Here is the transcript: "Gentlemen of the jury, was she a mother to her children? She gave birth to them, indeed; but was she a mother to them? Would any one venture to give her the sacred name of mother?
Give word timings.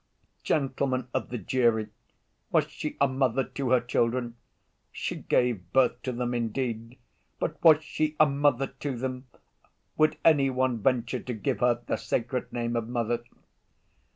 "Gentlemen 0.41 1.09
of 1.13 1.29
the 1.29 1.37
jury, 1.37 1.89
was 2.51 2.67
she 2.71 2.97
a 2.99 3.07
mother 3.07 3.43
to 3.43 3.69
her 3.69 3.79
children? 3.79 4.35
She 4.91 5.15
gave 5.17 5.71
birth 5.73 6.01
to 6.01 6.11
them, 6.11 6.33
indeed; 6.33 6.97
but 7.37 7.63
was 7.63 7.83
she 7.83 8.15
a 8.19 8.25
mother 8.25 8.65
to 8.65 8.97
them? 8.97 9.27
Would 9.97 10.17
any 10.25 10.49
one 10.49 10.81
venture 10.81 11.19
to 11.19 11.33
give 11.35 11.59
her 11.59 11.83
the 11.85 11.97
sacred 11.97 12.51
name 12.51 12.75
of 12.75 12.87
mother? 12.89 13.21